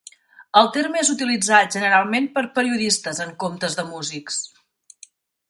El 0.61 0.69
terme 0.77 0.99
és 1.01 1.11
utilitzat 1.13 1.69
generalment 1.75 2.25
per 2.39 2.43
periodistes 2.57 3.21
en 3.27 3.35
comptes 3.45 3.79
de 3.83 3.87
músics. 3.93 4.43